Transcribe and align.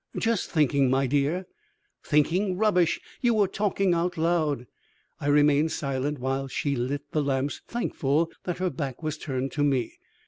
"Just 0.17 0.49
thinking, 0.49 0.89
my 0.89 1.05
dear." 1.05 1.45
"Thinking, 2.03 2.57
rubbish! 2.57 2.99
You 3.21 3.35
were 3.35 3.47
talking 3.47 3.93
out 3.93 4.17
loud." 4.17 4.65
I 5.19 5.27
remained 5.27 5.71
silent 5.73 6.17
while 6.17 6.47
she 6.47 6.75
lit 6.75 7.11
the 7.11 7.21
lamps, 7.21 7.61
thankful 7.67 8.31
that 8.45 8.57
her 8.57 8.71
back 8.71 9.03
was 9.03 9.15
turned 9.19 9.51
to 9.51 9.63
me. 9.63 9.99